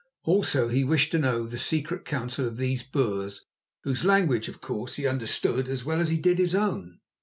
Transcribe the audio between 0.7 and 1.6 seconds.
wished to know the